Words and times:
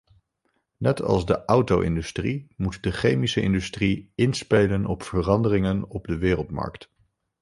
Net 0.77 1.01
als 1.01 1.25
de 1.25 1.45
auto-industrie 1.45 2.47
moet 2.57 2.83
de 2.83 2.91
chemische 2.91 3.41
industrie 3.41 4.11
inspelen 4.15 4.85
op 4.85 5.03
veranderingen 5.03 5.89
op 5.89 6.05
de 6.07 6.17
wereldmarkt. 6.17 6.89